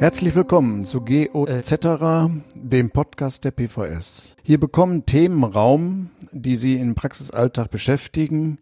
Herzlich 0.00 0.34
willkommen 0.34 0.86
zu 0.86 1.02
GO 1.02 1.44
etc., 1.44 2.32
dem 2.54 2.88
Podcast 2.88 3.44
der 3.44 3.50
PVS. 3.50 4.34
Hier 4.42 4.58
bekommen 4.58 5.04
Themen 5.04 5.44
Raum, 5.44 6.08
die 6.32 6.56
Sie 6.56 6.76
im 6.76 6.94
Praxisalltag 6.94 7.70
beschäftigen. 7.70 8.56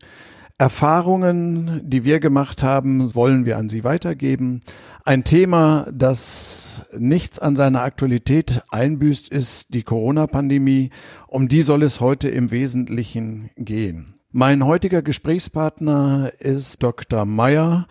Erfahrungen, 0.58 1.80
die 1.84 2.04
wir 2.04 2.18
gemacht 2.18 2.64
haben, 2.64 3.14
wollen 3.14 3.46
wir 3.46 3.56
an 3.56 3.68
Sie 3.68 3.84
weitergeben. 3.84 4.62
Ein 5.04 5.22
Thema, 5.22 5.86
das 5.92 6.84
nichts 6.98 7.38
an 7.38 7.54
seiner 7.54 7.82
Aktualität 7.82 8.62
einbüßt, 8.70 9.28
ist 9.28 9.72
die 9.72 9.84
Corona-Pandemie. 9.84 10.90
Um 11.28 11.46
die 11.46 11.62
soll 11.62 11.84
es 11.84 12.00
heute 12.00 12.28
im 12.28 12.50
Wesentlichen 12.50 13.50
gehen. 13.56 14.18
Mein 14.32 14.66
heutiger 14.66 15.02
Gesprächspartner 15.02 16.32
ist 16.40 16.82
Dr. 16.82 17.26
Meyer. 17.26 17.86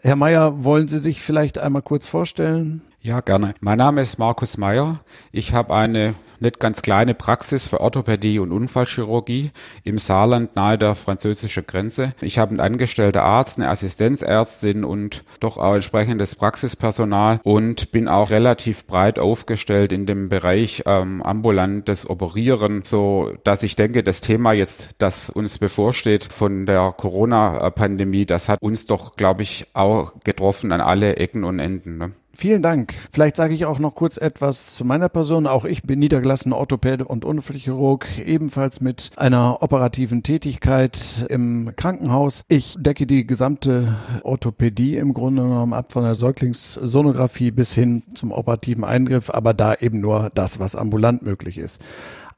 Herr 0.00 0.16
Meyer, 0.16 0.64
wollen 0.64 0.88
Sie 0.88 0.98
sich 0.98 1.22
vielleicht 1.22 1.58
einmal 1.58 1.82
kurz 1.82 2.08
vorstellen? 2.08 2.82
Ja, 3.00 3.20
gerne. 3.20 3.54
Mein 3.60 3.78
Name 3.78 4.00
ist 4.00 4.18
Markus 4.18 4.58
Meyer. 4.58 4.98
Ich 5.30 5.52
habe 5.52 5.72
eine 5.72 6.14
nicht 6.40 6.58
ganz 6.58 6.82
kleine 6.82 7.14
Praxis 7.14 7.68
für 7.68 7.80
Orthopädie 7.80 8.40
und 8.40 8.50
Unfallchirurgie 8.50 9.52
im 9.84 9.98
Saarland 9.98 10.56
nahe 10.56 10.78
der 10.78 10.96
französischen 10.96 11.64
Grenze. 11.64 12.12
Ich 12.20 12.40
habe 12.40 12.50
einen 12.50 12.60
angestellten 12.60 13.18
Arzt, 13.18 13.58
eine 13.58 13.68
Assistenzärztin 13.68 14.82
und 14.84 15.22
doch 15.38 15.58
auch 15.58 15.74
entsprechendes 15.74 16.34
Praxispersonal 16.34 17.40
und 17.44 17.92
bin 17.92 18.08
auch 18.08 18.30
relativ 18.30 18.84
breit 18.86 19.20
aufgestellt 19.20 19.92
in 19.92 20.06
dem 20.06 20.28
Bereich 20.28 20.82
ähm, 20.86 21.22
ambulantes 21.22 22.08
Operieren, 22.10 22.82
so 22.82 23.32
dass 23.44 23.62
ich 23.62 23.76
denke, 23.76 24.02
das 24.02 24.20
Thema 24.20 24.52
jetzt, 24.52 24.96
das 24.98 25.30
uns 25.30 25.58
bevorsteht 25.58 26.24
von 26.24 26.66
der 26.66 26.92
Corona-Pandemie, 26.96 28.26
das 28.26 28.48
hat 28.48 28.60
uns 28.60 28.86
doch, 28.86 29.14
glaube 29.16 29.42
ich, 29.42 29.66
auch 29.72 30.14
getroffen 30.24 30.72
an 30.72 30.80
alle 30.80 31.16
Ecken 31.16 31.44
und 31.44 31.60
Enden. 31.60 31.98
Ne? 31.98 32.12
Vielen 32.40 32.62
Dank. 32.62 32.94
Vielleicht 33.10 33.34
sage 33.34 33.52
ich 33.52 33.64
auch 33.64 33.80
noch 33.80 33.96
kurz 33.96 34.16
etwas 34.16 34.76
zu 34.76 34.84
meiner 34.84 35.08
Person. 35.08 35.48
Auch 35.48 35.64
ich 35.64 35.82
bin 35.82 35.98
niedergelassener 35.98 36.56
Orthopäde 36.56 37.04
und 37.04 37.24
Unfallchirurg, 37.24 38.06
ebenfalls 38.24 38.80
mit 38.80 39.10
einer 39.16 39.60
operativen 39.60 40.22
Tätigkeit 40.22 41.26
im 41.30 41.72
Krankenhaus. 41.74 42.44
Ich 42.46 42.76
decke 42.78 43.08
die 43.08 43.26
gesamte 43.26 43.96
Orthopädie 44.22 44.98
im 44.98 45.14
Grunde 45.14 45.42
genommen 45.42 45.72
ab, 45.72 45.90
von 45.90 46.04
der 46.04 46.14
Säuglingssonographie 46.14 47.50
bis 47.50 47.74
hin 47.74 48.04
zum 48.14 48.30
operativen 48.30 48.84
Eingriff, 48.84 49.30
aber 49.30 49.52
da 49.52 49.74
eben 49.74 49.98
nur 49.98 50.30
das, 50.32 50.60
was 50.60 50.76
ambulant 50.76 51.22
möglich 51.22 51.58
ist. 51.58 51.80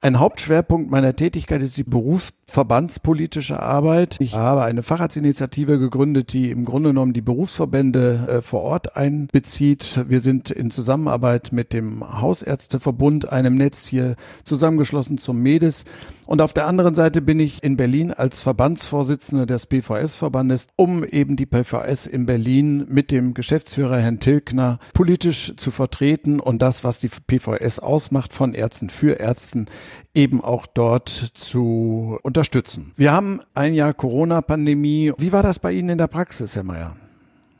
Ein 0.03 0.19
Hauptschwerpunkt 0.19 0.91
meiner 0.91 1.15
Tätigkeit 1.15 1.61
ist 1.61 1.77
die 1.77 1.85
berufsverbandspolitische 1.85 3.61
Arbeit. 3.61 4.17
Ich 4.19 4.35
habe 4.35 4.63
eine 4.63 4.83
Facharztinitiative 4.83 5.79
gegründet, 5.79 6.33
die 6.33 6.51
im 6.51 6.65
Grunde 6.65 6.89
genommen 6.89 7.13
die 7.13 7.21
Berufsverbände 7.21 8.27
äh, 8.27 8.41
vor 8.41 8.63
Ort 8.63 8.97
einbezieht. 8.97 10.03
Wir 10.09 10.21
sind 10.21 10.51
in 10.51 10.71
Zusammenarbeit 10.71 11.53
mit 11.53 11.75
dem 11.75 12.19
Hausärzteverbund, 12.19 13.31
einem 13.31 13.57
Netz 13.57 13.87
hier 13.89 14.17
zusammengeschlossen 14.45 15.19
zum 15.19 15.43
MEDES. 15.43 15.85
Und 16.31 16.41
auf 16.43 16.53
der 16.53 16.69
anderen 16.69 16.95
Seite 16.95 17.23
bin 17.23 17.41
ich 17.41 17.65
in 17.65 17.77
Berlin 17.77 18.13
als 18.13 18.41
Verbandsvorsitzender 18.41 19.47
des 19.47 19.67
PVS-Verbandes, 19.67 20.69
um 20.77 21.03
eben 21.03 21.35
die 21.35 21.45
PVS 21.45 22.07
in 22.07 22.25
Berlin 22.25 22.87
mit 22.89 23.11
dem 23.11 23.35
Geschäftsführer 23.35 23.99
Herrn 23.99 24.21
Tilkner 24.21 24.79
politisch 24.95 25.53
zu 25.57 25.73
vertreten 25.73 26.39
und 26.39 26.63
das, 26.63 26.85
was 26.85 27.01
die 27.01 27.09
PVS 27.09 27.81
ausmacht, 27.81 28.33
von 28.33 28.55
Ärzten 28.55 28.91
für 28.91 29.19
Ärzten 29.19 29.67
eben 30.15 30.41
auch 30.41 30.69
dort 30.69 31.09
zu 31.09 32.17
unterstützen. 32.23 32.93
Wir 32.95 33.11
haben 33.11 33.41
ein 33.55 33.75
Jahr 33.75 33.93
Corona-Pandemie. 33.93 35.13
Wie 35.19 35.33
war 35.33 35.43
das 35.43 35.59
bei 35.59 35.73
Ihnen 35.73 35.89
in 35.89 35.99
der 35.99 36.07
Praxis, 36.07 36.55
Herr 36.55 36.63
Mayer? 36.63 36.95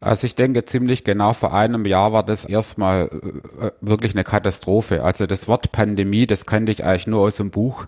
Also 0.03 0.27
ich 0.27 0.35
denke 0.35 0.65
ziemlich 0.65 1.05
genau 1.05 1.35
vor 1.35 1.53
einem 1.53 1.85
Jahr 1.85 2.13
war 2.13 2.23
das 2.23 2.47
erstmal 2.47 3.11
äh, 3.61 3.71
wirklich 3.83 4.15
eine 4.15 4.25
Katastrophe. 4.25 5.05
Also 5.05 5.27
das 5.27 5.47
Wort 5.47 5.73
Pandemie, 5.73 6.27
das 6.27 6.47
kannte 6.47 6.73
ich 6.73 6.85
eigentlich 6.85 7.07
nur 7.07 7.21
aus 7.21 7.37
dem 7.37 7.51
Buch. 7.51 7.85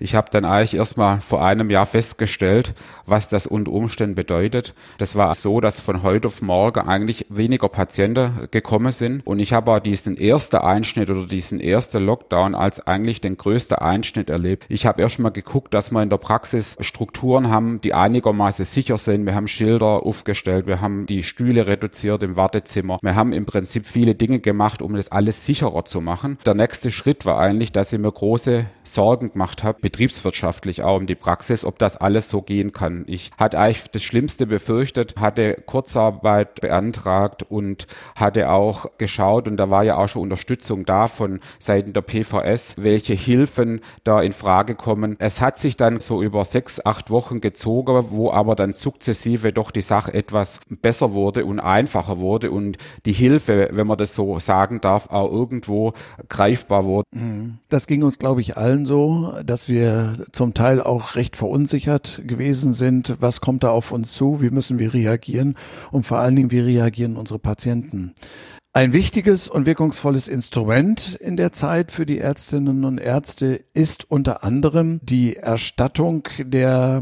Ich 0.00 0.16
habe 0.16 0.28
dann 0.32 0.44
eigentlich 0.44 0.74
erstmal 0.74 1.20
vor 1.20 1.44
einem 1.44 1.70
Jahr 1.70 1.86
festgestellt, 1.86 2.74
was 3.06 3.28
das 3.28 3.46
unter 3.46 3.70
Umständen 3.70 4.16
bedeutet. 4.16 4.74
Das 4.98 5.14
war 5.14 5.32
so, 5.34 5.60
dass 5.60 5.78
von 5.78 6.02
heute 6.02 6.26
auf 6.26 6.42
morgen 6.42 6.88
eigentlich 6.88 7.26
weniger 7.28 7.68
Patienten 7.68 8.48
gekommen 8.50 8.90
sind. 8.90 9.24
Und 9.24 9.38
ich 9.38 9.52
habe 9.52 9.80
diesen 9.80 10.16
ersten 10.16 10.56
Einschnitt 10.56 11.08
oder 11.08 11.24
diesen 11.24 11.60
ersten 11.60 12.04
Lockdown 12.04 12.56
als 12.56 12.84
eigentlich 12.84 13.20
den 13.20 13.36
größten 13.36 13.78
Einschnitt 13.78 14.28
erlebt. 14.28 14.66
Ich 14.68 14.86
habe 14.86 15.02
erstmal 15.02 15.30
geguckt, 15.30 15.72
dass 15.72 15.92
wir 15.92 16.02
in 16.02 16.10
der 16.10 16.18
Praxis 16.18 16.76
Strukturen 16.80 17.48
haben, 17.48 17.80
die 17.80 17.94
einigermaßen 17.94 18.64
sicher 18.64 18.98
sind. 18.98 19.24
Wir 19.24 19.36
haben 19.36 19.46
Schilder 19.46 20.04
aufgestellt, 20.04 20.66
wir 20.66 20.80
haben 20.80 21.06
die 21.06 21.22
Stühle 21.22 21.43
Stühle 21.44 21.66
reduziert 21.66 22.22
im 22.22 22.36
Wartezimmer. 22.36 22.98
Wir 23.02 23.16
haben 23.16 23.34
im 23.34 23.44
Prinzip 23.44 23.84
viele 23.84 24.14
Dinge 24.14 24.40
gemacht, 24.40 24.80
um 24.80 24.94
das 24.94 25.12
alles 25.12 25.44
sicherer 25.44 25.84
zu 25.84 26.00
machen. 26.00 26.38
Der 26.46 26.54
nächste 26.54 26.90
Schritt 26.90 27.26
war 27.26 27.38
eigentlich, 27.38 27.70
dass 27.70 27.92
ich 27.92 27.98
mir 27.98 28.10
große 28.10 28.64
Sorgen 28.82 29.32
gemacht 29.32 29.62
habe, 29.62 29.78
betriebswirtschaftlich 29.82 30.82
auch 30.82 30.96
um 30.96 31.06
die 31.06 31.14
Praxis, 31.14 31.66
ob 31.66 31.78
das 31.78 31.98
alles 31.98 32.30
so 32.30 32.40
gehen 32.40 32.72
kann. 32.72 33.04
Ich 33.08 33.30
hatte 33.36 33.58
eigentlich 33.58 33.90
das 33.90 34.02
Schlimmste 34.02 34.46
befürchtet, 34.46 35.16
hatte 35.18 35.62
Kurzarbeit 35.66 36.62
beantragt 36.62 37.42
und 37.42 37.88
hatte 38.16 38.50
auch 38.50 38.86
geschaut 38.96 39.46
und 39.46 39.58
da 39.58 39.68
war 39.68 39.84
ja 39.84 39.96
auch 39.98 40.08
schon 40.08 40.22
Unterstützung 40.22 40.86
da 40.86 41.08
von 41.08 41.40
Seiten 41.58 41.92
der 41.92 42.00
PVS, 42.00 42.76
welche 42.78 43.12
Hilfen 43.12 43.82
da 44.02 44.22
in 44.22 44.32
Frage 44.32 44.76
kommen. 44.76 45.16
Es 45.18 45.42
hat 45.42 45.58
sich 45.58 45.76
dann 45.76 46.00
so 46.00 46.22
über 46.22 46.42
sechs, 46.46 46.84
acht 46.86 47.10
Wochen 47.10 47.42
gezogen, 47.42 48.06
wo 48.08 48.30
aber 48.30 48.56
dann 48.56 48.72
sukzessive 48.72 49.52
doch 49.52 49.70
die 49.70 49.82
Sache 49.82 50.14
etwas 50.14 50.60
besser 50.80 51.12
wurde 51.12 51.33
wurde 51.34 51.46
und 51.46 51.60
einfacher 51.60 52.18
wurde 52.18 52.50
und 52.50 52.78
die 53.06 53.12
Hilfe, 53.12 53.70
wenn 53.72 53.86
man 53.86 53.98
das 53.98 54.14
so 54.14 54.38
sagen 54.38 54.80
darf, 54.80 55.08
auch 55.10 55.30
irgendwo 55.30 55.92
greifbar 56.28 56.84
wurde. 56.84 57.04
Mhm. 57.12 57.58
Das 57.68 57.86
ging 57.86 58.02
uns, 58.02 58.18
glaube 58.18 58.40
ich, 58.40 58.56
allen 58.56 58.86
so, 58.86 59.34
dass 59.44 59.68
wir 59.68 60.26
zum 60.32 60.54
Teil 60.54 60.80
auch 60.80 61.16
recht 61.16 61.36
verunsichert 61.36 62.22
gewesen 62.26 62.72
sind. 62.72 63.16
Was 63.20 63.40
kommt 63.40 63.64
da 63.64 63.70
auf 63.70 63.92
uns 63.92 64.12
zu? 64.12 64.40
Wie 64.40 64.50
müssen 64.50 64.78
wir 64.78 64.94
reagieren? 64.94 65.56
Und 65.90 66.06
vor 66.06 66.18
allen 66.18 66.36
Dingen, 66.36 66.50
wie 66.50 66.60
reagieren 66.60 67.16
unsere 67.16 67.38
Patienten? 67.38 68.14
Ein 68.76 68.92
wichtiges 68.92 69.48
und 69.48 69.66
wirkungsvolles 69.66 70.26
Instrument 70.26 71.16
in 71.20 71.36
der 71.36 71.52
Zeit 71.52 71.92
für 71.92 72.06
die 72.06 72.18
Ärztinnen 72.18 72.84
und 72.84 72.98
Ärzte 72.98 73.64
ist 73.72 74.10
unter 74.10 74.42
anderem 74.42 74.98
die 75.04 75.36
Erstattung 75.36 76.26
der 76.40 77.00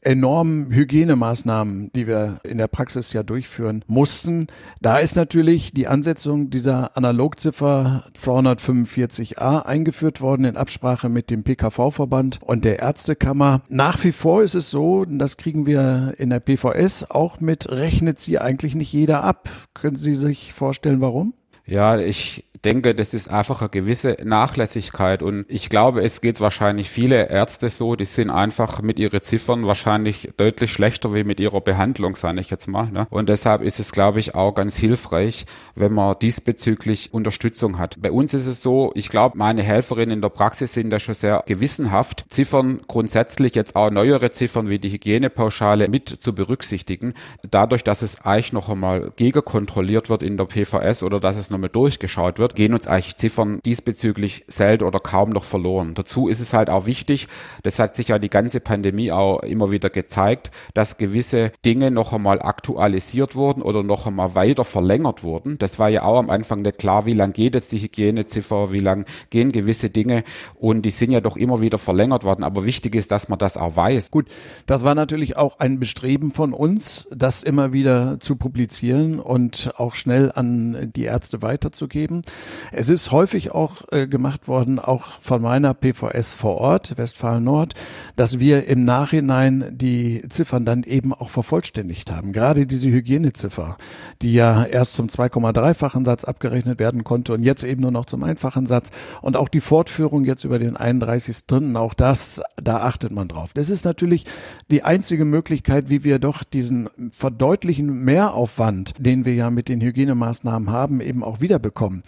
enormen 0.00 0.70
Hygienemaßnahmen, 0.70 1.92
die 1.92 2.06
wir 2.06 2.40
in 2.42 2.56
der 2.56 2.68
Praxis 2.68 3.12
ja 3.12 3.22
durchführen 3.22 3.84
mussten. 3.86 4.46
Da 4.80 4.96
ist 4.96 5.14
natürlich 5.14 5.74
die 5.74 5.88
Ansetzung 5.88 6.48
dieser 6.48 6.96
Analogziffer 6.96 8.06
245a 8.16 9.66
eingeführt 9.66 10.22
worden 10.22 10.46
in 10.46 10.56
Absprache 10.56 11.10
mit 11.10 11.28
dem 11.28 11.44
PKV-Verband 11.44 12.38
und 12.40 12.64
der 12.64 12.78
Ärztekammer. 12.78 13.60
Nach 13.68 14.02
wie 14.04 14.12
vor 14.12 14.42
ist 14.42 14.54
es 14.54 14.70
so, 14.70 15.04
das 15.04 15.36
kriegen 15.36 15.66
wir 15.66 16.14
in 16.16 16.30
der 16.30 16.40
PVS 16.40 17.10
auch 17.10 17.40
mit, 17.40 17.70
rechnet 17.70 18.18
sie 18.18 18.38
eigentlich 18.38 18.74
nicht 18.74 18.94
jeder 18.94 19.22
ab. 19.22 19.50
Können 19.74 19.96
Sie 19.96 20.16
sich 20.16 20.54
vorstellen, 20.54 21.02
warum? 21.02 21.09
Warum? 21.12 21.34
Ja, 21.70 21.96
ich 21.98 22.44
denke, 22.64 22.94
das 22.94 23.14
ist 23.14 23.30
einfach 23.30 23.62
eine 23.62 23.70
gewisse 23.70 24.16
Nachlässigkeit 24.22 25.22
und 25.22 25.46
ich 25.48 25.70
glaube, 25.70 26.02
es 26.02 26.20
geht 26.20 26.40
wahrscheinlich 26.40 26.90
viele 26.90 27.30
Ärzte 27.30 27.68
so, 27.68 27.96
die 27.96 28.04
sind 28.04 28.30
einfach 28.30 28.82
mit 28.82 28.98
ihren 28.98 29.22
Ziffern 29.22 29.66
wahrscheinlich 29.66 30.30
deutlich 30.36 30.72
schlechter 30.72 31.14
wie 31.14 31.24
mit 31.24 31.40
ihrer 31.40 31.60
Behandlung, 31.60 32.16
sage 32.16 32.40
ich 32.40 32.50
jetzt 32.50 32.68
mal. 32.68 32.90
Ne? 32.90 33.06
Und 33.10 33.28
deshalb 33.28 33.62
ist 33.62 33.80
es, 33.80 33.92
glaube 33.92 34.20
ich, 34.20 34.34
auch 34.34 34.54
ganz 34.54 34.76
hilfreich, 34.76 35.46
wenn 35.74 35.92
man 35.92 36.16
diesbezüglich 36.20 37.14
Unterstützung 37.14 37.78
hat. 37.78 37.96
Bei 38.00 38.10
uns 38.10 38.34
ist 38.34 38.46
es 38.46 38.62
so, 38.62 38.92
ich 38.94 39.08
glaube, 39.08 39.38
meine 39.38 39.62
Helferinnen 39.62 40.16
in 40.16 40.22
der 40.22 40.28
Praxis 40.28 40.74
sind 40.74 40.90
da 40.90 41.00
schon 41.00 41.14
sehr 41.14 41.42
gewissenhaft, 41.46 42.26
Ziffern 42.28 42.80
grundsätzlich 42.86 43.54
jetzt 43.54 43.74
auch 43.74 43.90
neuere 43.90 44.30
Ziffern 44.30 44.68
wie 44.68 44.78
die 44.78 44.92
Hygienepauschale 44.92 45.88
mit 45.88 46.08
zu 46.08 46.34
berücksichtigen, 46.34 47.14
dadurch, 47.50 47.84
dass 47.84 48.02
es 48.02 48.20
eigentlich 48.20 48.52
noch 48.52 48.68
einmal 48.68 49.12
gegenkontrolliert 49.16 50.10
wird 50.10 50.22
in 50.22 50.36
der 50.36 50.44
PVS 50.44 51.02
oder 51.02 51.20
dass 51.20 51.36
es 51.36 51.50
nochmal 51.60 51.70
durchgeschaut 51.70 52.38
wird, 52.38 52.54
gehen 52.54 52.74
uns 52.74 52.86
eigentlich 52.86 53.16
Ziffern 53.16 53.60
diesbezüglich 53.64 54.44
selten 54.48 54.84
oder 54.84 54.98
kaum 54.98 55.30
noch 55.30 55.44
verloren. 55.44 55.94
Dazu 55.94 56.28
ist 56.28 56.40
es 56.40 56.54
halt 56.54 56.70
auch 56.70 56.86
wichtig, 56.86 57.28
das 57.62 57.78
hat 57.78 57.96
sich 57.96 58.08
ja 58.08 58.18
die 58.18 58.30
ganze 58.30 58.60
Pandemie 58.60 59.12
auch 59.12 59.40
immer 59.42 59.70
wieder 59.70 59.90
gezeigt, 59.90 60.50
dass 60.74 60.98
gewisse 60.98 61.52
Dinge 61.64 61.90
noch 61.90 62.12
einmal 62.12 62.40
aktualisiert 62.40 63.36
wurden 63.36 63.62
oder 63.62 63.82
noch 63.82 64.06
einmal 64.06 64.34
weiter 64.34 64.64
verlängert 64.64 65.22
wurden. 65.22 65.58
Das 65.58 65.78
war 65.78 65.88
ja 65.88 66.02
auch 66.02 66.18
am 66.18 66.30
Anfang 66.30 66.62
nicht 66.62 66.78
klar, 66.78 67.06
wie 67.06 67.14
lang 67.14 67.32
geht 67.32 67.54
jetzt 67.54 67.72
die 67.72 67.78
Hygieneziffer, 67.78 68.72
wie 68.72 68.80
lang 68.80 69.06
gehen 69.30 69.52
gewisse 69.52 69.90
Dinge 69.90 70.24
und 70.54 70.82
die 70.82 70.90
sind 70.90 71.12
ja 71.12 71.20
doch 71.20 71.36
immer 71.36 71.60
wieder 71.60 71.78
verlängert 71.78 72.24
worden. 72.24 72.44
Aber 72.44 72.64
wichtig 72.64 72.94
ist, 72.94 73.12
dass 73.12 73.28
man 73.28 73.38
das 73.38 73.56
auch 73.56 73.76
weiß. 73.76 74.10
Gut, 74.10 74.28
das 74.66 74.84
war 74.84 74.94
natürlich 74.94 75.36
auch 75.36 75.58
ein 75.58 75.78
Bestreben 75.78 76.30
von 76.30 76.52
uns, 76.52 77.08
das 77.14 77.42
immer 77.42 77.72
wieder 77.72 78.18
zu 78.20 78.36
publizieren 78.36 79.20
und 79.20 79.72
auch 79.76 79.94
schnell 79.94 80.32
an 80.34 80.92
die 80.94 81.04
Ärzte 81.04 81.42
weiterzugeben. 81.50 82.22
Es 82.70 82.88
ist 82.88 83.10
häufig 83.10 83.52
auch 83.52 83.82
äh, 83.90 84.06
gemacht 84.06 84.46
worden, 84.46 84.78
auch 84.78 85.08
von 85.20 85.42
meiner 85.42 85.74
PVS 85.74 86.34
vor 86.34 86.58
Ort, 86.58 86.96
Westfalen 86.96 87.42
Nord, 87.42 87.74
dass 88.14 88.38
wir 88.38 88.68
im 88.68 88.84
Nachhinein 88.84 89.64
die 89.72 90.22
Ziffern 90.28 90.64
dann 90.64 90.84
eben 90.84 91.12
auch 91.12 91.28
vervollständigt 91.28 92.12
haben. 92.12 92.32
Gerade 92.32 92.66
diese 92.66 92.88
Hygieneziffer, 92.88 93.76
die 94.22 94.32
ja 94.32 94.64
erst 94.64 94.94
zum 94.94 95.08
2,3-fachen 95.08 96.04
Satz 96.04 96.24
abgerechnet 96.24 96.78
werden 96.78 97.02
konnte 97.02 97.34
und 97.34 97.42
jetzt 97.42 97.64
eben 97.64 97.82
nur 97.82 97.90
noch 97.90 98.04
zum 98.04 98.22
einfachen 98.22 98.66
Satz 98.66 98.90
und 99.20 99.36
auch 99.36 99.48
die 99.48 99.60
Fortführung 99.60 100.24
jetzt 100.24 100.44
über 100.44 100.58
den 100.58 100.76
31.3., 100.76 101.76
auch 101.76 101.94
das, 101.94 102.40
da 102.62 102.80
achtet 102.82 103.10
man 103.10 103.26
drauf. 103.26 103.50
Das 103.54 103.70
ist 103.70 103.84
natürlich 103.84 104.24
die 104.70 104.84
einzige 104.84 105.24
Möglichkeit, 105.24 105.90
wie 105.90 106.04
wir 106.04 106.20
doch 106.20 106.44
diesen 106.44 106.88
verdeutlichen 107.10 108.04
Mehraufwand, 108.04 108.94
den 108.98 109.24
wir 109.24 109.34
ja 109.34 109.50
mit 109.50 109.68
den 109.68 109.80
Hygienemaßnahmen 109.80 110.70
haben, 110.70 111.00
eben 111.00 111.24
auch 111.24 111.29
wiederbekommen. 111.38 112.02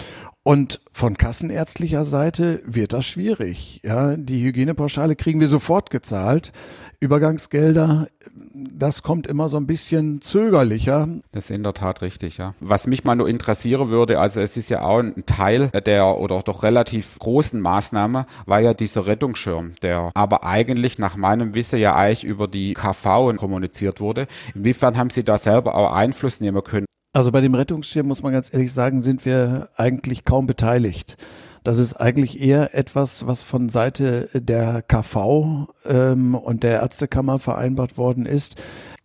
Und 0.44 0.80
von 0.90 1.16
kassenärztlicher 1.16 2.04
Seite 2.04 2.60
wird 2.64 2.92
das 2.92 3.06
schwierig. 3.06 3.80
Ja, 3.84 4.16
die 4.16 4.42
Hygienepauschale 4.42 5.14
kriegen 5.14 5.38
wir 5.38 5.46
sofort 5.46 5.90
gezahlt. 5.90 6.50
Übergangsgelder, 6.98 8.08
das 8.52 9.02
kommt 9.02 9.26
immer 9.26 9.48
so 9.48 9.56
ein 9.56 9.66
bisschen 9.66 10.20
zögerlicher. 10.20 11.08
Das 11.32 11.44
ist 11.44 11.50
in 11.50 11.62
der 11.62 11.74
Tat 11.74 12.02
richtig, 12.02 12.38
ja. 12.38 12.54
Was 12.60 12.86
mich 12.86 13.04
mal 13.04 13.16
nur 13.16 13.28
interessieren 13.28 13.88
würde, 13.90 14.20
also 14.20 14.40
es 14.40 14.56
ist 14.56 14.68
ja 14.68 14.82
auch 14.82 14.98
ein 14.98 15.24
Teil 15.26 15.68
der 15.84 16.18
oder 16.18 16.40
doch 16.42 16.62
relativ 16.62 17.18
großen 17.18 17.60
Maßnahme, 17.60 18.26
war 18.46 18.60
ja 18.60 18.74
dieser 18.74 19.06
Rettungsschirm, 19.06 19.74
der 19.82 20.10
aber 20.14 20.44
eigentlich 20.44 20.98
nach 20.98 21.16
meinem 21.16 21.54
Wissen 21.54 21.78
ja 21.78 21.94
eigentlich 21.94 22.24
über 22.24 22.46
die 22.46 22.74
KV 22.74 23.34
kommuniziert 23.36 24.00
wurde. 24.00 24.26
Inwiefern 24.54 24.96
haben 24.96 25.10
Sie 25.10 25.24
da 25.24 25.38
selber 25.38 25.74
auch 25.74 25.92
Einfluss 25.92 26.40
nehmen 26.40 26.62
können? 26.62 26.86
Also 27.14 27.30
bei 27.30 27.42
dem 27.42 27.54
Rettungsschirm 27.54 28.08
muss 28.08 28.22
man 28.22 28.32
ganz 28.32 28.52
ehrlich 28.52 28.72
sagen, 28.72 29.02
sind 29.02 29.26
wir 29.26 29.68
eigentlich 29.76 30.24
kaum 30.24 30.46
beteiligt. 30.46 31.18
Das 31.62 31.76
ist 31.76 31.94
eigentlich 31.94 32.40
eher 32.40 32.74
etwas, 32.74 33.26
was 33.26 33.42
von 33.42 33.68
Seite 33.68 34.30
der 34.32 34.82
KV 34.82 35.68
ähm, 35.84 36.34
und 36.34 36.62
der 36.62 36.80
Ärztekammer 36.80 37.38
vereinbart 37.38 37.98
worden 37.98 38.24
ist. 38.24 38.56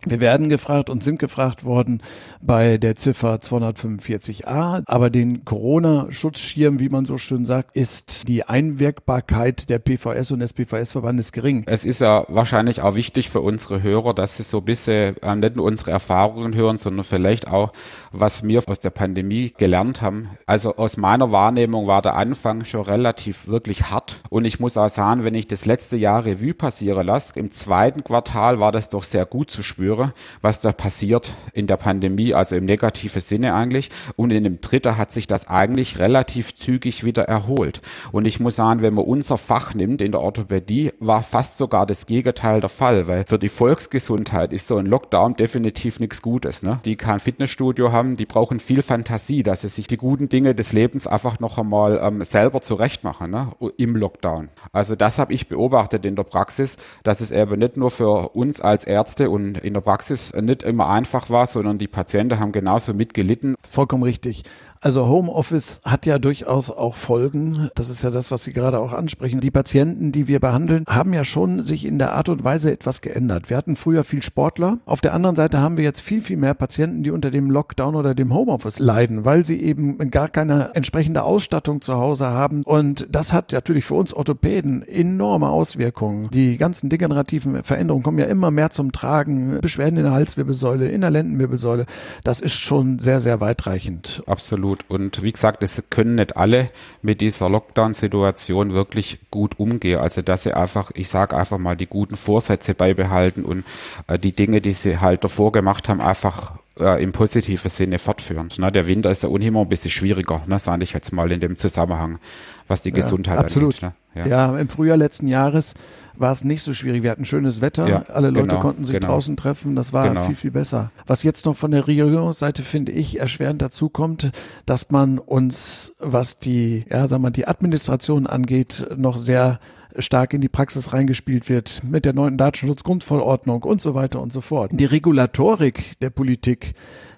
Wir 0.06 0.20
werden 0.20 0.48
gefragt 0.48 0.92
und 0.92 1.04
sind 1.04 1.18
gefragt 1.18 1.64
worden 1.64 2.04
bei 2.40 2.78
der 2.78 2.96
Ziffer 2.96 3.38
245a, 3.38 4.84
aber 4.86 5.10
den 5.10 5.44
Corona-Schutzschirm, 5.44 6.80
wie 6.80 6.90
man 6.90 7.06
so 7.06 7.18
schön 7.18 7.46
sagt, 7.46 7.76
ist 7.76 8.28
die 8.28 8.44
Einwirkbarkeit 8.44 9.72
der 9.72 9.80
PVS 9.80 10.32
und 10.32 10.40
des 10.40 10.54
PVS-Verbandes 10.54 11.32
gering. 11.32 11.64
Es 11.66 11.84
ist 11.84 12.00
ja 12.00 12.26
wahrscheinlich 12.28 12.84
auch 12.84 12.94
wichtig 12.94 13.32
für 13.32 13.42
unsere 13.42 13.82
Hörer, 13.82 14.14
dass 14.14 14.38
sie 14.38 14.44
so 14.44 14.60
ein 14.60 14.66
bisschen 14.66 15.18
äh, 15.24 15.36
nicht 15.36 15.56
nur 15.56 15.66
unsere 15.66 15.92
Erfahrungen 15.92 16.54
hören, 16.54 16.78
sondern 16.78 17.04
vielleicht 17.04 17.48
auch, 17.48 17.72
was 18.12 18.44
wir 18.48 18.62
aus 18.68 18.80
der 18.80 18.92
Pandemie 18.92 19.52
gelernt 19.58 20.04
haben. 20.04 20.30
Also 20.46 20.76
aus 20.78 20.98
meiner 20.98 21.32
Wahrnehmung 21.32 21.88
war 21.88 22.04
der 22.04 22.16
Anfang 22.16 22.66
schon 22.66 22.82
relativ 22.82 23.48
wirklich 23.48 23.90
hart 23.90 24.22
und 24.30 24.46
ich 24.46 24.60
muss 24.60 24.78
auch 24.78 24.90
sagen, 24.90 25.24
wenn 25.24 25.34
ich 25.34 25.48
das 25.48 25.66
letzte 25.66 25.98
Jahr 25.98 26.24
Revue 26.24 26.54
passieren 26.54 27.08
lasse, 27.08 27.34
im 27.36 27.50
zweiten 27.50 28.04
Quartal 28.04 28.60
war 28.60 28.72
das 28.72 28.90
doch 28.90 29.04
sehr 29.04 29.26
gut 29.26 29.50
zu 29.50 29.64
spüren 29.64 29.87
spüre, 29.88 30.14
was 30.42 30.62
da 30.62 30.72
passiert 30.72 31.34
in 31.54 31.68
der 31.68 31.78
Pandemie, 31.78 32.34
also 32.34 32.56
im 32.56 32.66
negativen 32.66 33.22
Sinne 33.22 33.54
eigentlich. 33.54 33.90
Und 34.16 34.32
in 34.32 34.44
dem 34.44 34.60
dritten 34.60 34.98
hat 34.98 35.14
sich 35.14 35.28
das 35.28 35.48
eigentlich 35.48 36.00
relativ 36.00 36.54
zügig 36.54 37.04
wieder 37.04 37.24
erholt. 37.24 37.82
Und 38.12 38.26
ich 38.26 38.40
muss 38.40 38.58
sagen, 38.58 38.82
wenn 38.82 38.94
man 38.94 39.06
unser 39.06 39.38
Fach 39.38 39.74
nimmt 39.74 40.02
in 40.02 40.12
der 40.12 40.22
Orthopädie, 40.22 40.92
war 41.00 41.24
fast 41.24 41.58
sogar 41.58 41.86
das 41.86 42.06
Gegenteil 42.06 42.60
der 42.60 42.70
Fall, 42.70 43.08
weil 43.08 43.24
für 43.26 43.40
die 43.40 43.50
Volksgesundheit 43.50 44.52
ist 44.52 44.68
so 44.68 44.78
ein 44.78 44.86
Lockdown 44.86 45.36
definitiv 45.36 46.00
nichts 46.00 46.22
Gutes. 46.22 46.64
Ne? 46.64 46.80
Die 46.84 46.96
kein 46.98 47.20
Fitnessstudio 47.20 47.92
haben, 47.92 48.18
die 48.18 48.26
brauchen 48.26 48.60
viel 48.60 48.82
Fantasie, 48.82 49.44
dass 49.44 49.62
sie 49.62 49.70
sich 49.70 49.88
die 49.88 49.98
guten 49.98 50.28
Dinge 50.28 50.54
des 50.54 50.74
Lebens 50.74 51.08
einfach 51.08 51.40
noch 51.40 51.58
einmal 51.58 52.00
ähm, 52.04 52.24
selber 52.24 52.62
zurechtmachen 52.62 53.32
ne? 53.32 53.52
im 53.78 53.96
Lockdown. 53.96 54.50
Also 54.74 54.96
das 54.96 55.18
habe 55.18 55.34
ich 55.34 55.48
beobachtet 55.48 56.06
in 56.06 56.16
der 56.16 56.24
Praxis, 56.24 56.78
dass 57.04 57.22
es 57.22 57.32
eben 57.32 57.60
nicht 57.60 57.78
nur 57.78 57.92
für 57.92 58.30
uns 58.36 58.60
als 58.60 58.84
Ärzte 58.86 59.30
und 59.30 59.58
in 59.58 59.77
der 59.78 59.82
Praxis 59.82 60.34
nicht 60.34 60.64
immer 60.64 60.90
einfach 60.90 61.30
war, 61.30 61.46
sondern 61.46 61.78
die 61.78 61.88
Patienten 61.88 62.40
haben 62.40 62.52
genauso 62.52 62.94
mitgelitten. 62.94 63.56
Vollkommen 63.62 64.04
richtig. 64.04 64.44
Also 64.80 65.08
Homeoffice 65.08 65.82
hat 65.84 66.06
ja 66.06 66.20
durchaus 66.20 66.70
auch 66.70 66.96
Folgen. 66.96 67.70
Das 67.76 67.90
ist 67.90 68.04
ja 68.04 68.12
das, 68.12 68.32
was 68.32 68.44
Sie 68.44 68.54
gerade 68.54 68.80
auch 68.80 68.94
ansprechen. 68.94 69.40
Die 69.40 69.52
Patienten, 69.52 70.12
die 70.12 70.28
wir 70.28 70.40
behandeln, 70.40 70.84
haben 70.88 71.14
ja 71.14 71.24
schon 71.24 71.64
sich 71.64 71.86
in 71.86 71.98
der 71.98 72.14
Art 72.14 72.30
und 72.30 72.44
Weise 72.44 72.72
etwas 72.72 73.02
geändert. 73.02 73.50
Wir 73.50 73.58
hatten 73.58 73.76
früher 73.76 74.04
viel 74.04 74.22
Sportler. 74.22 74.78
Auf 74.86 75.02
der 75.02 75.14
anderen 75.14 75.36
Seite 75.36 75.60
haben 75.60 75.78
wir 75.78 75.84
jetzt 75.84 76.02
viel, 76.02 76.22
viel 76.22 76.38
mehr 76.38 76.54
Patienten, 76.54 77.04
die 77.04 77.12
unter 77.12 77.32
dem 77.32 77.50
Lockdown 77.50 77.96
oder 77.96 78.14
dem 78.14 78.34
Homeoffice 78.34 78.80
leiden, 78.80 79.26
weil 79.26 79.46
sie 79.46 79.62
eben 79.62 79.98
gar 80.12 80.30
keine 80.30 80.76
entsprechende 80.76 81.24
Ausstattung 81.24 81.82
zu 81.82 81.96
Hause 81.96 82.28
haben. 82.28 82.62
Und 82.64 83.08
das 83.10 83.34
hat 83.34 83.54
natürlich 83.54 83.86
für 83.86 83.96
uns 83.96 84.14
Orthopäden 84.14 84.84
enorme 84.84 85.50
Auswirkungen. 85.50 86.30
Die 86.32 86.58
ganzen 86.58 86.90
degenerativen 86.90 87.64
Veränderungen 87.64 88.04
kommen 88.04 88.20
ja 88.20 88.26
immer 88.26 88.52
mehr 88.52 88.70
zum 88.70 88.92
Tragen. 88.92 89.60
Beschwerden 89.62 89.98
in 89.98 90.04
der 90.04 90.14
Halswirbelsäule, 90.14 90.88
in 90.88 91.02
der 91.02 91.10
Lendenwirbelsäule. 91.10 91.86
Das 92.24 92.40
ist 92.40 92.54
schon 92.54 93.00
sehr, 93.00 93.22
sehr 93.22 93.42
weitreichend. 93.42 94.22
Absolut 94.28 94.67
absolut. 94.68 94.86
Und 94.90 95.24
wie 95.24 95.32
gesagt, 95.32 95.64
es 95.64 95.82
können 95.90 96.16
nicht 96.16 96.38
alle 96.38 96.70
mit 97.02 97.22
dieser 97.22 97.50
Lockdown-Situation 97.50 98.74
wirklich 98.74 99.20
gut 99.32 99.60
umgehen. 99.60 100.00
Also 100.00 100.22
dass 100.22 100.44
sie 100.44 100.54
einfach, 100.54 100.92
ich 100.96 101.10
sage 101.10 101.36
einfach 101.36 101.58
mal, 101.58 101.76
die 101.76 101.88
guten 101.88 102.18
Vorsätze 102.18 102.74
beibehalten 102.74 103.46
und 103.46 103.64
äh, 104.08 104.20
die 104.20 104.34
Dinge, 104.34 104.62
die 104.62 104.74
sie 104.74 105.00
halt 105.00 105.24
davor 105.24 105.52
gemacht 105.52 105.90
haben, 105.90 106.02
einfach 106.02 106.54
äh, 106.80 107.04
im 107.04 107.12
positiven 107.12 107.70
Sinne 107.70 108.00
fortführen. 108.00 108.50
Ne? 108.58 108.72
Der 108.72 108.88
Winter 108.88 109.12
ist 109.12 109.24
ja 109.24 109.30
ohnehin 109.30 109.50
immer 109.50 109.62
ein 109.62 109.70
bisschen 109.70 109.92
schwieriger, 109.92 110.42
ne, 110.48 110.60
sage 110.60 110.84
ich 110.84 110.94
jetzt 110.94 111.12
mal 111.14 111.32
in 111.32 111.40
dem 111.40 111.56
Zusammenhang, 111.58 112.20
was 112.68 112.82
die 112.82 112.90
ja, 112.90 112.96
Gesundheit 112.96 113.38
absolut. 113.38 113.84
angeht. 113.84 113.96
Ne? 114.16 114.22
Ja. 114.24 114.28
ja, 114.28 114.58
im 114.58 114.68
Frühjahr 114.68 114.98
letzten 114.98 115.28
Jahres 115.28 115.76
war 116.16 116.32
es 116.32 116.44
nicht 116.44 116.64
so 116.64 116.74
schwierig. 116.74 117.04
Wir 117.04 117.12
hatten 117.12 117.26
schönes 117.26 117.62
Wetter, 117.62 117.88
ja, 117.88 118.06
alle 118.08 118.30
Leute 118.30 118.48
genau, 118.48 118.62
konnten 118.62 118.86
sich 118.86 118.96
genau. 118.96 119.14
draußen 119.14 119.38
treffen, 119.38 119.76
das 119.76 119.94
war 119.94 120.08
genau. 120.08 120.24
viel, 120.24 120.36
viel 120.36 120.52
besser. 120.52 120.92
Was 121.06 121.24
jetzt 121.24 121.46
noch 121.46 121.56
von 121.56 121.72
der 121.72 121.88
Regierungsseite, 121.88 122.64
finde 122.64 122.92
ich, 122.92 123.20
erschwerend 123.20 123.62
dazu 123.62 123.90
kommt, 123.90 124.32
dass 124.66 124.90
man 124.90 125.20
uns, 125.20 125.94
was 126.00 126.40
die, 126.40 126.86
ja, 126.90 127.06
sagen 127.06 127.22
wir, 127.22 127.32
die 127.32 127.48
Administration 127.48 128.26
angeht, 128.26 128.88
noch 128.98 129.18
sehr 129.18 129.60
stark 130.00 130.34
in 130.34 130.42
die 130.42 130.50
Praxis 130.50 130.94
reingespielt 130.94 131.50
wird 131.50 131.84
mit 131.84 132.06
der 132.06 132.14
neuen 132.14 132.38
Datenschutzgrundverordnung 132.38 133.64
und 133.64 133.82
so 133.82 133.96
weiter 133.96 134.22
und 134.22 134.32
so 134.32 134.42
fort. 134.42 134.72
Die 134.74 134.86
Regulatorik 134.86 136.00
der 136.00 136.10
Politik 136.10 136.74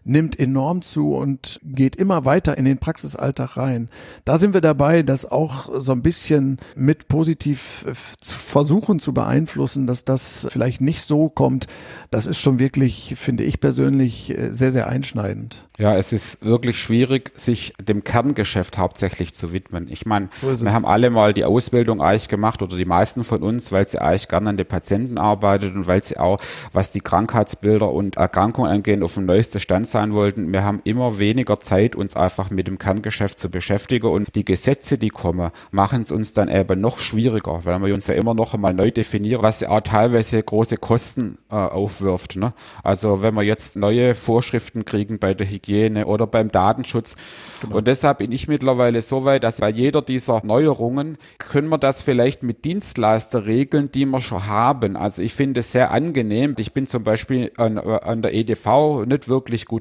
nimmt 0.10 0.40
enorm 0.40 0.82
zu 0.82 1.14
und 1.14 1.60
geht 1.64 1.96
immer 1.96 2.26
weiter 2.26 2.58
in 2.58 2.66
den 2.66 2.80
Praxisalltag 2.80 3.58
rein. 3.58 3.90
Da 4.26 4.38
sind 4.38 4.54
wir 4.54 4.62
dabei, 4.62 5.04
das 5.04 5.30
auch 5.30 5.70
so 5.80 5.92
ein 5.92 6.02
bisschen 6.02 6.58
mit 6.76 7.08
positiv 7.08 7.86
zu 8.20 8.36
versuchen 8.38 9.00
zu 9.00 9.14
beeinflussen, 9.14 9.88
dass 9.88 10.06
das 10.06 10.48
vielleicht 10.50 10.82
nicht 10.82 11.04
so 11.04 11.30
kommt. 11.30 11.68
Das 12.12 12.26
ist 12.26 12.40
schon 12.40 12.60
wirklich, 12.60 13.14
finde 13.18 13.44
ich 13.44 13.60
persönlich, 13.60 14.36
sehr, 14.50 14.72
sehr 14.72 14.88
einschneidend. 14.88 15.66
Ja, 15.78 15.96
es 15.96 16.12
ist 16.12 16.44
wirklich 16.44 16.78
schwierig, 16.78 17.32
sich 17.36 17.74
dem 17.82 18.04
Kerngeschäft 18.04 18.78
hauptsächlich 18.78 19.34
zu 19.34 19.54
widmen. 19.54 19.88
Ich 19.90 20.06
meine, 20.06 20.30
so 20.42 20.60
wir 20.60 20.74
haben 20.74 20.86
alle 20.86 21.10
mal 21.10 21.34
die 21.34 21.46
Ausbildung 21.46 22.02
eigentlich 22.02 22.28
gemacht 22.28 22.62
oder 22.62 22.76
die 22.76 22.86
meisten 22.86 23.24
von 23.24 23.42
uns, 23.44 23.72
weil 23.72 23.88
sie 23.88 24.02
eigentlich 24.02 24.28
gerne 24.28 24.50
an 24.50 24.58
den 24.58 24.66
Patienten 24.66 25.18
arbeitet 25.18 25.76
und 25.76 25.88
weil 25.88 26.04
sie 26.04 26.18
auch, 26.18 26.40
was 26.74 26.92
die 26.92 27.00
Krankheitsbilder 27.00 27.92
und 27.92 28.18
Erkrankungen 28.18 28.70
angehen, 28.70 29.04
auf 29.04 29.14
dem 29.14 29.26
neuesten 29.26 29.60
Stand 29.60 29.88
sein 30.00 30.14
wollten. 30.14 30.52
Wir 30.52 30.64
haben 30.64 30.82
immer 30.84 31.20
weniger 31.20 31.60
Zeit, 31.60 31.96
uns 31.96 32.16
einfach 32.16 32.50
mit 32.50 32.68
dem 32.68 32.78
Kerngeschäft 32.78 33.40
zu 33.40 33.50
beschäftigen 33.50 34.08
und 34.08 34.36
die 34.36 34.46
Gesetze, 34.46 34.98
die 34.98 35.10
kommen, 35.10 35.52
machen 35.72 36.02
es 36.02 36.12
uns 36.12 36.34
dann 36.34 36.50
eben 36.50 36.80
noch 36.82 37.00
schwieriger, 37.00 37.66
weil 37.66 37.80
wir 37.80 37.94
uns 37.94 38.08
ja 38.08 38.16
immer 38.16 38.34
noch 38.34 38.54
einmal 38.54 38.74
neu 38.74 38.92
definieren, 38.92 39.42
was 39.42 39.62
ja 39.62 39.70
auch 39.70 39.82
teilweise 39.82 40.42
große 40.42 40.78
Kosten 40.78 41.38
äh, 41.50 41.56
aufwirft. 41.56 42.36
Ne? 42.36 42.54
Also 42.84 43.22
wenn 43.22 43.34
wir 43.36 43.44
jetzt 43.44 43.76
neue 43.76 44.16
Vorschriften 44.16 44.86
kriegen 44.86 45.20
bei 45.20 45.34
der 45.34 45.50
Hygiene, 45.50 46.06
oder 46.10 46.28
beim 46.28 46.52
Datenschutz. 46.52 47.16
Genau. 47.62 47.78
Und 47.78 47.88
deshalb 47.88 48.18
bin 48.18 48.32
ich 48.32 48.48
mittlerweile 48.48 49.02
so 49.02 49.26
weit, 49.26 49.44
dass 49.44 49.58
bei 49.58 49.70
jeder 49.70 50.02
dieser 50.02 50.42
Neuerungen 50.44 51.18
können 51.38 51.70
wir 51.70 51.78
das 51.78 52.02
vielleicht 52.02 52.44
mit 52.44 52.66
Dienstleister 52.66 53.46
regeln, 53.46 53.92
die 53.92 54.06
wir 54.06 54.22
schon 54.22 54.48
haben. 54.48 54.96
Also 54.98 55.22
ich 55.22 55.34
finde 55.34 55.62
es 55.62 55.72
sehr 55.72 55.92
angenehm. 55.92 56.56
Ich 56.58 56.74
bin 56.74 56.88
zum 56.88 57.04
Beispiel 57.04 57.52
an, 57.58 57.78
an 57.78 58.22
der 58.22 58.34
EDV 58.34 59.06
nicht 59.06 59.30
wirklich 59.30 59.66
gut. 59.66 59.79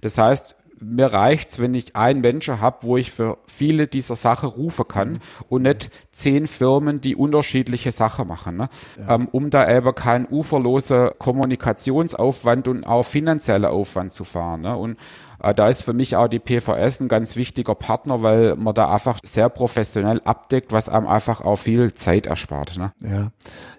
Das 0.00 0.18
heißt, 0.18 0.56
mir 0.80 1.06
reicht's, 1.06 1.58
wenn 1.58 1.74
ich 1.74 1.96
einen 1.96 2.20
Menschen 2.20 2.60
habe, 2.60 2.78
wo 2.82 2.96
ich 2.96 3.10
für 3.10 3.38
viele 3.46 3.86
dieser 3.86 4.16
Sachen 4.16 4.48
rufen 4.48 4.86
kann 4.86 5.20
und 5.48 5.62
nicht 5.62 5.90
zehn 6.10 6.46
Firmen, 6.46 7.00
die 7.00 7.16
unterschiedliche 7.16 7.92
Sachen 7.92 8.28
machen, 8.28 8.56
ne? 8.56 8.68
Ja. 8.98 9.14
Ähm, 9.14 9.28
um 9.32 9.50
da 9.50 9.74
eben 9.74 9.94
keinen 9.94 10.26
uferlosen 10.30 11.10
Kommunikationsaufwand 11.18 12.68
und 12.68 12.84
auch 12.84 13.04
finanzieller 13.04 13.70
Aufwand 13.70 14.12
zu 14.12 14.24
fahren. 14.24 14.62
Ne? 14.62 14.76
Und 14.76 14.98
da 15.38 15.68
ist 15.68 15.82
für 15.82 15.92
mich 15.92 16.16
auch 16.16 16.28
die 16.28 16.38
PVS 16.38 17.00
ein 17.00 17.08
ganz 17.08 17.36
wichtiger 17.36 17.74
Partner, 17.74 18.22
weil 18.22 18.56
man 18.56 18.74
da 18.74 18.92
einfach 18.92 19.18
sehr 19.24 19.48
professionell 19.48 20.20
abdeckt, 20.24 20.72
was 20.72 20.88
einem 20.88 21.06
einfach 21.06 21.40
auch 21.40 21.56
viel 21.56 21.92
Zeit 21.94 22.26
erspart. 22.26 22.78
Ne? 22.78 22.92
Ja. 23.00 23.30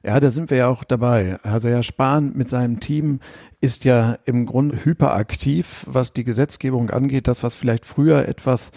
ja, 0.03 0.19
da 0.19 0.29
sind 0.29 0.49
wir 0.49 0.57
ja 0.57 0.67
auch 0.67 0.83
dabei. 0.83 1.37
Also 1.43 1.69
Herr 1.69 1.83
Spahn 1.83 2.33
mit 2.35 2.49
seinem 2.49 2.79
Team 2.79 3.19
ist 3.61 3.85
ja 3.85 4.17
im 4.25 4.45
Grunde 4.45 4.85
hyperaktiv, 4.85 5.85
was 5.87 6.13
die 6.13 6.23
Gesetzgebung 6.23 6.89
angeht. 6.89 7.27
Das, 7.27 7.43
was 7.43 7.55
vielleicht 7.55 7.85
früher 7.85 8.27
etwas 8.27 8.71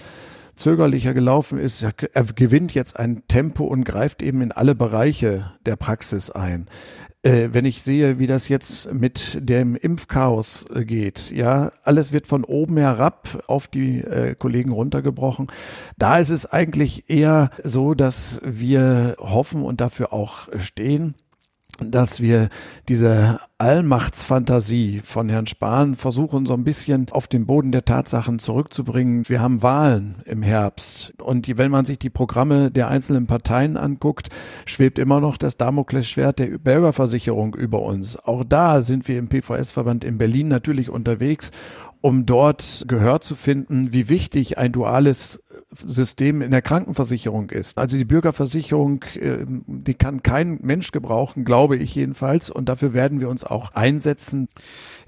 zögerlicher 0.57 1.15
gelaufen 1.15 1.59
ist, 1.59 1.83
er 1.83 2.25
gewinnt 2.25 2.75
jetzt 2.75 2.99
ein 2.99 3.23
Tempo 3.29 3.65
und 3.65 3.85
greift 3.85 4.23
eben 4.23 4.43
in 4.43 4.53
alle 4.53 4.75
Bereiche 4.75 5.53
der 5.65 5.77
Praxis 5.77 6.31
ein 6.31 6.67
äh, 7.23 7.49
wenn 7.53 7.65
ich 7.65 7.83
sehe, 7.83 8.19
wie 8.19 8.27
das 8.27 8.49
jetzt 8.49 8.93
mit 8.93 9.39
dem 9.41 9.77
Impfchaos 9.77 10.67
äh, 10.75 10.85
geht, 10.85 11.31
ja, 11.31 11.73
alles 11.85 12.13
wird 12.13 12.27
von 12.27 12.45
oben 12.45 12.79
herab 12.79 13.45
auf 13.47 13.69
die 13.69 14.01
äh, 14.01 14.35
Kollegen 14.35 14.73
runtergebrochen. 14.73 15.49
Da 15.99 16.19
ist 16.19 16.31
es 16.31 16.47
eigentlich 16.47 17.11
eher 17.11 17.51
so, 17.63 17.95
dass 17.95 18.41
wir 18.45 19.17
hoffen 19.19 19.63
und 19.63 19.81
dafür 19.81 20.13
auch 20.13 20.49
stehen, 20.59 21.15
dass 21.89 22.21
wir 22.21 22.49
diese 22.89 23.41
Allmachtsfantasie 23.59 25.01
von 25.05 25.29
Herrn 25.29 25.47
Spahn 25.47 25.97
versuchen, 25.97 26.47
so 26.47 26.55
ein 26.55 26.65
bisschen 26.65 27.07
auf 27.11 27.29
den 27.29 27.47
Boden 27.47 27.73
der 27.73 27.85
Tatsachen 27.85 28.39
zurückzubringen. 28.39 29.29
Wir 29.29 29.41
haben 29.41 29.63
Wahlen 29.63 30.17
im 30.27 30.43
Herbst. 30.43 31.15
Und 31.21 31.47
wenn 31.59 31.71
man 31.71 31.85
sich 31.85 31.99
die 31.99 32.11
Programme 32.11 32.71
der 32.71 32.89
einzelnen 32.89 33.27
Parteien 33.27 33.77
anguckt, 33.77 34.29
schwebt 34.67 34.99
immer 34.99 35.21
noch 35.21 35.37
das 35.37 35.57
Damoklesschwert 35.57 36.39
der 36.39 36.59
Bürgerversicherung 36.59 37.55
über 37.55 37.83
uns. 37.83 38.17
Auch 38.19 38.45
da 38.45 38.83
sind 38.83 39.09
wir 39.09 39.19
im 39.19 39.29
PVS-Verband 39.29 40.05
in 40.05 40.19
Berlin 40.19 40.49
natürlich 40.49 40.91
unterwegs 40.91 41.51
um 42.03 42.25
dort 42.25 42.85
Gehör 42.89 43.21
zu 43.21 43.35
finden, 43.35 43.93
wie 43.93 44.09
wichtig 44.09 44.59
ein 44.59 44.73
duales 44.73 45.43
System 45.73 46.43
in 46.43 46.51
der 46.51 46.63
Krankenversicherung 46.63 47.51
ist. 47.51 47.79
Also 47.79 47.97
die 47.97 48.05
Bürgerversicherung, 48.05 49.05
äh, 49.15 49.45
die 49.47 49.95
kann 49.95 50.23
kein 50.23 50.59
Mensch 50.63 50.91
gebrauchen, 50.91 51.45
glaube 51.45 51.77
ich 51.77 51.95
jedenfalls. 51.95 52.51
Und 52.51 52.69
dafür 52.69 52.93
werden 52.93 53.21
wir 53.21 53.29
uns 53.29 53.45
auch 53.45 53.73
einsetzen. 53.75 54.49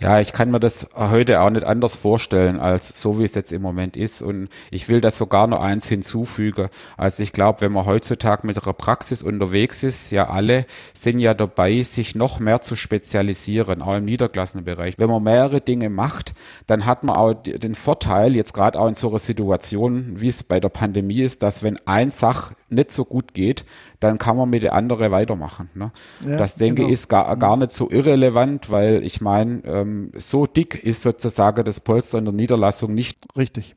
Ja, 0.00 0.20
ich 0.20 0.32
kann 0.32 0.50
mir 0.50 0.60
das 0.60 0.90
heute 0.94 1.40
auch 1.40 1.50
nicht 1.50 1.64
anders 1.64 1.96
vorstellen, 1.96 2.60
als 2.60 3.00
so 3.00 3.18
wie 3.18 3.24
es 3.24 3.34
jetzt 3.34 3.52
im 3.52 3.62
Moment 3.62 3.96
ist. 3.96 4.22
Und 4.22 4.48
ich 4.70 4.88
will 4.88 5.00
das 5.00 5.18
sogar 5.18 5.48
noch 5.48 5.60
eins 5.60 5.88
hinzufügen. 5.88 6.68
Also 6.96 7.22
ich 7.22 7.32
glaube, 7.32 7.60
wenn 7.60 7.72
man 7.72 7.86
heutzutage 7.86 8.46
mit 8.46 8.62
einer 8.62 8.72
Praxis 8.72 9.22
unterwegs 9.22 9.82
ist, 9.82 10.12
ja 10.12 10.28
alle 10.28 10.66
sind 10.94 11.18
ja 11.18 11.34
dabei, 11.34 11.82
sich 11.82 12.14
noch 12.14 12.38
mehr 12.38 12.60
zu 12.60 12.76
spezialisieren, 12.76 13.82
auch 13.82 13.96
im 13.96 14.04
niedergelassenen 14.04 14.64
Bereich. 14.64 14.94
Wenn 14.98 15.10
man 15.10 15.22
mehrere 15.22 15.60
Dinge 15.60 15.90
macht, 15.90 16.34
dann 16.66 16.86
hat 16.86 17.02
man 17.02 17.16
auch 17.16 17.34
den 17.34 17.74
Vorteil, 17.74 18.36
jetzt 18.36 18.54
gerade 18.54 18.78
auch 18.78 18.86
in 18.86 18.94
so 18.94 19.08
einer 19.08 19.18
Situation, 19.18 20.20
wie 20.20 20.28
es 20.28 20.44
bei 20.52 20.60
der 20.60 20.68
Pandemie 20.68 21.22
ist, 21.22 21.42
dass 21.42 21.62
wenn 21.62 21.78
ein 21.86 22.10
Sach 22.10 22.52
nicht 22.68 22.92
so 22.92 23.06
gut 23.06 23.32
geht, 23.32 23.64
dann 24.00 24.18
kann 24.18 24.36
man 24.36 24.50
mit 24.50 24.62
der 24.62 24.74
andere 24.74 25.10
weitermachen. 25.10 25.70
Ne? 25.74 25.92
Ja, 26.28 26.36
das 26.36 26.56
denke 26.56 26.82
ich 26.82 26.88
genau. 26.88 26.92
ist 26.92 27.08
gar, 27.08 27.34
gar 27.38 27.56
nicht 27.56 27.70
so 27.70 27.90
irrelevant, 27.90 28.68
weil 28.68 29.02
ich 29.02 29.22
meine, 29.22 29.64
ähm, 29.64 30.12
so 30.14 30.44
dick 30.44 30.84
ist 30.84 31.00
sozusagen 31.00 31.64
das 31.64 31.80
Polster 31.80 32.18
in 32.18 32.26
der 32.26 32.34
Niederlassung 32.34 32.92
nicht. 32.92 33.16
Richtig. 33.34 33.76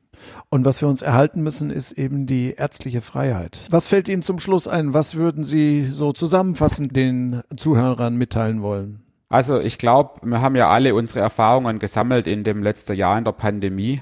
Und 0.50 0.66
was 0.66 0.82
wir 0.82 0.90
uns 0.90 1.02
erhalten 1.02 1.44
müssen, 1.44 1.70
ist 1.70 1.94
eben 1.94 2.26
die 2.28 2.56
ärztliche 2.58 3.00
Freiheit. 3.00 3.68
Was 3.70 3.88
fällt 3.88 4.10
Ihnen 4.10 4.22
zum 4.22 4.40
Schluss 4.40 4.68
ein? 4.68 4.94
Was 4.94 5.16
würden 5.16 5.46
Sie 5.46 5.86
so 5.86 6.12
zusammenfassend 6.12 6.94
den 6.94 7.42
Zuhörern 7.56 8.18
mitteilen 8.18 8.62
wollen? 8.62 9.02
Also 9.30 9.62
ich 9.62 9.78
glaube, 9.78 10.28
wir 10.28 10.42
haben 10.42 10.58
ja 10.58 10.70
alle 10.70 10.94
unsere 10.94 11.22
Erfahrungen 11.22 11.80
gesammelt 11.80 12.28
in 12.28 12.44
dem 12.44 12.62
letzten 12.62 12.96
Jahr 12.98 13.18
in 13.18 13.24
der 13.24 13.32
Pandemie 13.32 14.02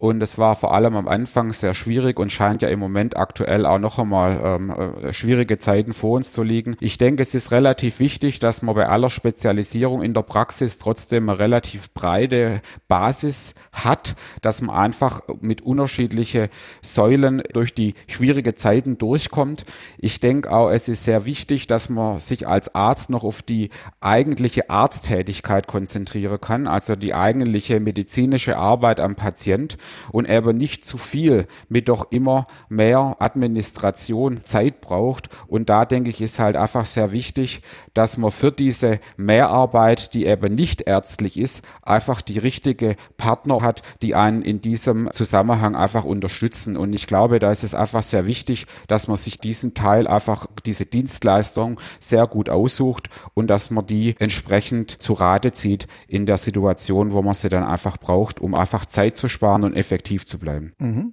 und 0.00 0.22
es 0.22 0.38
war 0.38 0.56
vor 0.56 0.72
allem 0.72 0.96
am 0.96 1.08
Anfang 1.08 1.52
sehr 1.52 1.74
schwierig 1.74 2.18
und 2.18 2.32
scheint 2.32 2.62
ja 2.62 2.70
im 2.70 2.78
Moment 2.78 3.18
aktuell 3.18 3.66
auch 3.66 3.78
noch 3.78 3.98
einmal 3.98 4.40
ähm, 4.42 4.70
äh, 4.70 5.12
schwierige 5.12 5.58
Zeiten 5.58 5.92
vor 5.92 6.12
uns 6.16 6.32
zu 6.32 6.42
liegen. 6.42 6.74
Ich 6.80 6.96
denke, 6.96 7.20
es 7.20 7.34
ist 7.34 7.50
relativ 7.50 8.00
wichtig, 8.00 8.38
dass 8.38 8.62
man 8.62 8.74
bei 8.74 8.88
aller 8.88 9.10
Spezialisierung 9.10 10.02
in 10.02 10.14
der 10.14 10.22
Praxis 10.22 10.78
trotzdem 10.78 11.28
eine 11.28 11.38
relativ 11.38 11.92
breite 11.92 12.62
Basis 12.88 13.54
hat, 13.74 14.16
dass 14.40 14.62
man 14.62 14.74
einfach 14.74 15.20
mit 15.42 15.60
unterschiedliche 15.60 16.48
Säulen 16.80 17.42
durch 17.52 17.74
die 17.74 17.92
schwierige 18.08 18.54
Zeiten 18.54 18.96
durchkommt. 18.96 19.66
Ich 19.98 20.18
denke 20.18 20.50
auch, 20.50 20.70
es 20.70 20.88
ist 20.88 21.04
sehr 21.04 21.26
wichtig, 21.26 21.66
dass 21.66 21.90
man 21.90 22.18
sich 22.20 22.48
als 22.48 22.74
Arzt 22.74 23.10
noch 23.10 23.22
auf 23.22 23.42
die 23.42 23.68
eigentliche 24.00 24.70
Arzttätigkeit 24.70 25.66
konzentrieren 25.66 26.40
kann, 26.40 26.66
also 26.66 26.96
die 26.96 27.12
eigentliche 27.12 27.80
medizinische 27.80 28.56
Arbeit 28.56 28.98
am 28.98 29.14
Patient 29.14 29.76
und 30.12 30.28
aber 30.28 30.52
nicht 30.52 30.84
zu 30.84 30.98
viel 30.98 31.46
mit 31.68 31.88
doch 31.88 32.10
immer 32.10 32.46
mehr 32.68 33.16
Administration 33.18 34.44
Zeit 34.44 34.80
braucht. 34.80 35.28
Und 35.46 35.68
da 35.68 35.84
denke 35.84 36.10
ich, 36.10 36.20
ist 36.20 36.38
halt 36.38 36.56
einfach 36.56 36.86
sehr 36.86 37.12
wichtig, 37.12 37.62
dass 37.94 38.16
man 38.16 38.30
für 38.30 38.52
diese 38.52 39.00
Mehrarbeit, 39.16 40.14
die 40.14 40.26
eben 40.26 40.54
nicht 40.54 40.82
ärztlich 40.82 41.38
ist, 41.38 41.64
einfach 41.82 42.22
die 42.22 42.38
richtige 42.38 42.96
Partner 43.16 43.62
hat, 43.62 43.82
die 44.02 44.14
einen 44.14 44.42
in 44.42 44.60
diesem 44.60 45.10
Zusammenhang 45.12 45.74
einfach 45.74 46.04
unterstützen. 46.04 46.76
Und 46.76 46.92
ich 46.92 47.06
glaube, 47.06 47.38
da 47.38 47.50
ist 47.50 47.64
es 47.64 47.74
einfach 47.74 48.02
sehr 48.02 48.26
wichtig, 48.26 48.66
dass 48.88 49.08
man 49.08 49.16
sich 49.16 49.38
diesen 49.38 49.74
Teil 49.74 50.06
einfach, 50.06 50.46
diese 50.64 50.86
Dienstleistung 50.86 51.80
sehr 51.98 52.26
gut 52.26 52.48
aussucht 52.48 53.08
und 53.34 53.48
dass 53.48 53.70
man 53.70 53.86
die 53.86 54.14
entsprechend 54.18 54.90
zu 54.90 55.14
Rate 55.14 55.52
zieht 55.52 55.86
in 56.08 56.26
der 56.26 56.38
Situation, 56.38 57.12
wo 57.12 57.22
man 57.22 57.34
sie 57.34 57.48
dann 57.48 57.64
einfach 57.64 57.98
braucht, 57.98 58.40
um 58.40 58.54
einfach 58.54 58.84
Zeit 58.84 59.16
zu 59.16 59.28
sparen 59.28 59.64
und 59.64 59.74
effektiv 59.80 60.24
zu 60.24 60.38
bleiben. 60.38 60.72
Mhm. 60.78 61.12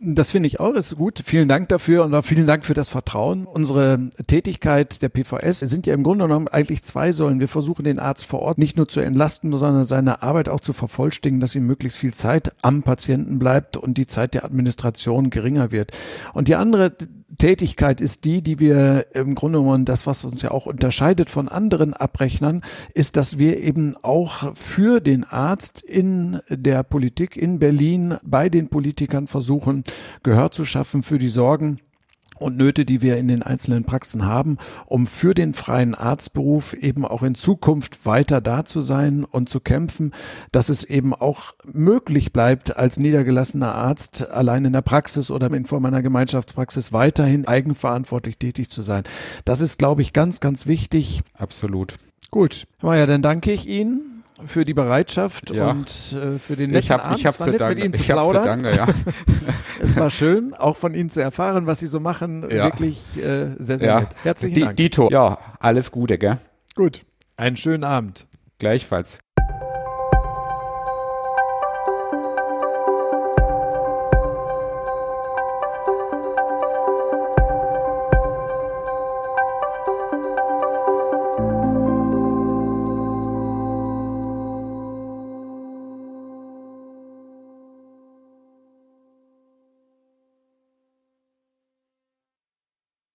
Das 0.00 0.30
finde 0.30 0.46
ich 0.46 0.60
auch, 0.60 0.74
ist 0.74 0.96
gut. 0.96 1.20
Vielen 1.24 1.48
Dank 1.48 1.68
dafür 1.68 2.04
und 2.04 2.14
auch 2.14 2.24
vielen 2.24 2.46
Dank 2.46 2.64
für 2.64 2.74
das 2.74 2.88
Vertrauen. 2.88 3.46
Unsere 3.46 4.10
Tätigkeit 4.28 5.02
der 5.02 5.08
PVS 5.08 5.58
sind 5.58 5.88
ja 5.88 5.94
im 5.94 6.04
Grunde 6.04 6.26
genommen 6.26 6.46
eigentlich 6.46 6.84
zwei 6.84 7.10
Säulen. 7.10 7.40
Wir 7.40 7.48
versuchen 7.48 7.82
den 7.82 7.98
Arzt 7.98 8.26
vor 8.26 8.42
Ort 8.42 8.58
nicht 8.58 8.76
nur 8.76 8.86
zu 8.86 9.00
entlasten, 9.00 9.56
sondern 9.56 9.84
seine 9.84 10.22
Arbeit 10.22 10.48
auch 10.48 10.60
zu 10.60 10.72
vervollständigen, 10.72 11.40
dass 11.40 11.56
ihm 11.56 11.66
möglichst 11.66 11.98
viel 11.98 12.14
Zeit 12.14 12.54
am 12.62 12.84
Patienten 12.84 13.40
bleibt 13.40 13.76
und 13.76 13.98
die 13.98 14.06
Zeit 14.06 14.34
der 14.34 14.44
Administration 14.44 15.30
geringer 15.30 15.72
wird. 15.72 15.90
Und 16.32 16.46
die 16.46 16.54
andere 16.54 16.92
Tätigkeit 17.38 18.00
ist 18.00 18.24
die, 18.24 18.42
die 18.42 18.60
wir 18.60 19.06
im 19.14 19.34
Grunde 19.34 19.58
genommen, 19.58 19.84
das, 19.84 20.06
was 20.06 20.24
uns 20.24 20.42
ja 20.42 20.50
auch 20.50 20.66
unterscheidet 20.66 21.30
von 21.30 21.48
anderen 21.48 21.94
Abrechnern, 21.94 22.62
ist, 22.94 23.16
dass 23.16 23.38
wir 23.38 23.62
eben 23.62 23.96
auch 24.02 24.54
für 24.54 25.00
den 25.00 25.24
Arzt 25.24 25.82
in 25.82 26.40
der 26.48 26.82
Politik 26.82 27.36
in 27.36 27.58
Berlin 27.58 28.16
bei 28.22 28.48
den 28.48 28.68
Politikern 28.68 29.26
versuchen, 29.26 29.84
Gehör 30.22 30.50
zu 30.50 30.64
schaffen 30.64 31.02
für 31.02 31.18
die 31.18 31.28
Sorgen, 31.28 31.80
und 32.42 32.56
Nöte, 32.56 32.84
die 32.84 33.02
wir 33.02 33.16
in 33.16 33.28
den 33.28 33.42
einzelnen 33.42 33.84
Praxen 33.84 34.26
haben, 34.26 34.58
um 34.86 35.06
für 35.06 35.34
den 35.34 35.54
freien 35.54 35.94
Arztberuf 35.94 36.74
eben 36.74 37.04
auch 37.06 37.22
in 37.22 37.34
Zukunft 37.34 38.04
weiter 38.04 38.40
da 38.40 38.64
zu 38.64 38.80
sein 38.80 39.24
und 39.24 39.48
zu 39.48 39.60
kämpfen, 39.60 40.12
dass 40.50 40.68
es 40.68 40.84
eben 40.84 41.14
auch 41.14 41.54
möglich 41.64 42.32
bleibt, 42.32 42.76
als 42.76 42.98
niedergelassener 42.98 43.74
Arzt 43.74 44.30
allein 44.30 44.64
in 44.64 44.72
der 44.72 44.82
Praxis 44.82 45.30
oder 45.30 45.52
in 45.52 45.66
Form 45.66 45.84
einer 45.86 46.02
Gemeinschaftspraxis 46.02 46.92
weiterhin 46.92 47.46
eigenverantwortlich 47.46 48.38
tätig 48.38 48.68
zu 48.68 48.82
sein. 48.82 49.04
Das 49.44 49.60
ist, 49.60 49.78
glaube 49.78 50.02
ich, 50.02 50.12
ganz, 50.12 50.40
ganz 50.40 50.66
wichtig. 50.66 51.22
Absolut. 51.34 51.94
Gut. 52.30 52.66
Herr 52.78 52.88
Mayer, 52.88 53.06
dann 53.06 53.22
danke 53.22 53.52
ich 53.52 53.68
Ihnen 53.68 54.11
für 54.44 54.64
die 54.64 54.74
Bereitschaft 54.74 55.50
ja. 55.50 55.70
und 55.70 55.88
äh, 55.88 56.38
für 56.38 56.56
den 56.56 56.70
netten 56.70 56.84
ich 56.84 56.90
hab, 56.90 57.04
Abend. 57.04 57.18
Ich 57.18 57.26
habe 57.26 57.36
zu 57.36 57.52
danken. 57.52 57.92
Ich 57.94 58.10
habe 58.10 58.26
zu 58.26 58.32
danken, 58.32 58.74
ja. 58.74 58.86
es 59.80 59.96
war 59.96 60.10
schön, 60.10 60.54
auch 60.54 60.76
von 60.76 60.94
Ihnen 60.94 61.10
zu 61.10 61.20
erfahren, 61.20 61.66
was 61.66 61.80
Sie 61.80 61.86
so 61.86 62.00
machen. 62.00 62.42
Ja. 62.50 62.64
Wirklich 62.64 63.16
äh, 63.18 63.54
sehr, 63.58 63.78
sehr 63.78 63.88
ja. 63.88 64.00
nett. 64.00 64.16
Herzlichen 64.22 64.54
D 64.54 64.60
Dank. 64.62 64.76
Dito, 64.76 65.10
ja, 65.10 65.38
alles 65.60 65.90
Gute, 65.90 66.18
gell? 66.18 66.38
Gut, 66.74 67.04
einen 67.36 67.56
schönen 67.56 67.84
Abend. 67.84 68.26
Gleichfalls. 68.58 69.18